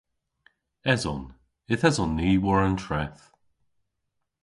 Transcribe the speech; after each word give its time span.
Eson. 0.93 1.21
Yth 1.73 1.85
eson 1.89 2.11
ni 2.19 2.29
war 2.43 2.59
an 2.67 2.77
treth. 2.83 3.23